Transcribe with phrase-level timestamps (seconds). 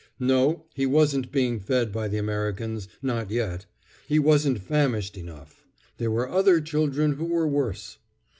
[0.19, 3.67] No, he wasn't being fed by the Americans—not yet.
[4.07, 5.63] He wasn't famished enough;
[5.97, 7.99] there were other children who were worse.